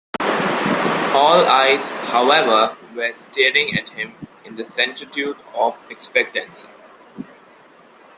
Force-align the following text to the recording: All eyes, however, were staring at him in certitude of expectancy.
All 0.19 1.45
eyes, 1.45 1.87
however, 2.09 2.75
were 2.95 3.13
staring 3.13 3.77
at 3.77 3.91
him 3.91 4.15
in 4.43 4.57
certitude 4.65 5.37
of 5.53 5.77
expectancy. 5.91 6.67